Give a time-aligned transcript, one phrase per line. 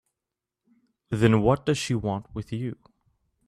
[1.11, 2.75] Then what does she want with you?